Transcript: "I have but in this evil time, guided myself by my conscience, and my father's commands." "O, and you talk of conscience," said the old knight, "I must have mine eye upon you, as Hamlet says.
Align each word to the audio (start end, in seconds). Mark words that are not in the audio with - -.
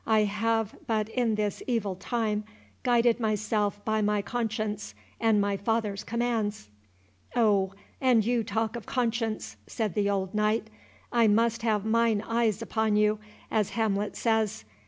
"I 0.07 0.21
have 0.23 0.73
but 0.87 1.09
in 1.09 1.35
this 1.35 1.61
evil 1.67 1.93
time, 1.95 2.43
guided 2.81 3.19
myself 3.19 3.85
by 3.85 4.01
my 4.01 4.23
conscience, 4.23 4.95
and 5.19 5.39
my 5.39 5.57
father's 5.57 6.03
commands." 6.03 6.69
"O, 7.35 7.75
and 8.01 8.25
you 8.25 8.43
talk 8.43 8.75
of 8.75 8.87
conscience," 8.87 9.57
said 9.67 9.93
the 9.93 10.09
old 10.09 10.33
knight, 10.33 10.71
"I 11.11 11.27
must 11.27 11.61
have 11.61 11.85
mine 11.85 12.23
eye 12.23 12.51
upon 12.61 12.95
you, 12.95 13.19
as 13.51 13.69
Hamlet 13.77 14.15
says. 14.15 14.65